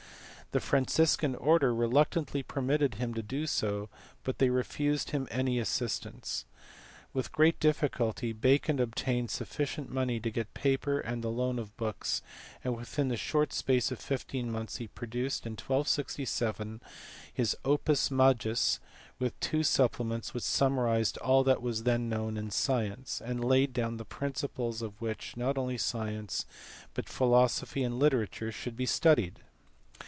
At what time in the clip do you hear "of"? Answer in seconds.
11.57-11.77, 13.93-13.99